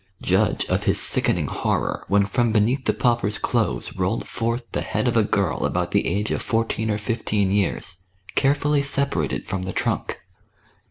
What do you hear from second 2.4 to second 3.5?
beneath the pauper's